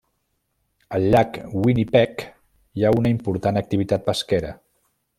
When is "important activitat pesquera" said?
3.17-4.57